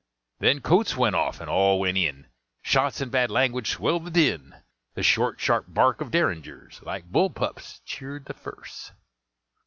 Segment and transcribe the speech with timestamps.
[0.39, 2.25] Then coats went off, and all went in;
[2.63, 4.55] Shots and bad language swelled the din;
[4.95, 8.93] The short, sharp bark of Derringers, Like bull pups, cheered the furse.